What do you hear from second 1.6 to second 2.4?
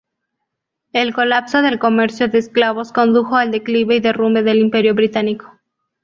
del comercio de